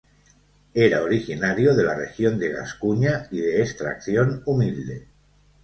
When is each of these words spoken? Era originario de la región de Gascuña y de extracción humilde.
Era 0.85 1.03
originario 1.03 1.75
de 1.75 1.83
la 1.83 1.93
región 1.93 2.39
de 2.39 2.51
Gascuña 2.53 3.27
y 3.29 3.39
de 3.41 3.61
extracción 3.61 4.41
humilde. 4.47 5.05